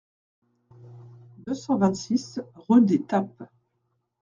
deux 1.45 1.53
cent 1.53 1.77
vingt-six 1.77 2.41
rue 2.55 2.81
des 2.83 3.03
Tappes 3.03 3.43